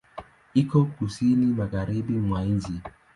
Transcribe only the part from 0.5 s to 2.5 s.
Iko Kusini magharibi mwa